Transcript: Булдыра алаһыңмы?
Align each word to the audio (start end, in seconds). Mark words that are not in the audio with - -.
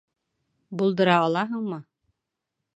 Булдыра 0.81 1.19
алаһыңмы? 1.27 1.81